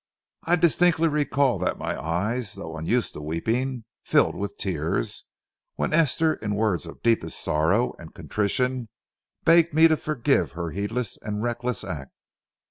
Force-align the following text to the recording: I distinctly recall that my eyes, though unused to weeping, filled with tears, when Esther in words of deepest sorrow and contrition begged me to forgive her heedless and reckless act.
I 0.45 0.55
distinctly 0.55 1.07
recall 1.07 1.59
that 1.59 1.77
my 1.77 1.95
eyes, 2.03 2.53
though 2.55 2.75
unused 2.75 3.13
to 3.13 3.21
weeping, 3.21 3.85
filled 4.03 4.33
with 4.35 4.57
tears, 4.57 5.25
when 5.75 5.93
Esther 5.93 6.33
in 6.33 6.55
words 6.55 6.87
of 6.87 7.03
deepest 7.03 7.39
sorrow 7.39 7.93
and 7.99 8.11
contrition 8.11 8.89
begged 9.43 9.75
me 9.75 9.87
to 9.87 9.95
forgive 9.95 10.53
her 10.53 10.71
heedless 10.71 11.17
and 11.21 11.43
reckless 11.43 11.83
act. 11.83 12.13